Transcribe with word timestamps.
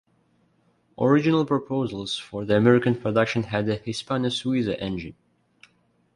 Original 0.97 1.45
proposals 1.45 2.17
for 2.17 2.43
the 2.43 2.57
American 2.57 2.95
production 2.99 3.43
had 3.43 3.67
the 3.67 3.75
Hispano-Suiza 3.75 4.77
engine. 4.81 5.13